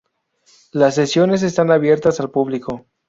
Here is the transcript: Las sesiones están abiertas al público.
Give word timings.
Las 0.71 0.95
sesiones 0.95 1.43
están 1.43 1.69
abiertas 1.69 2.19
al 2.19 2.31
público. 2.31 2.87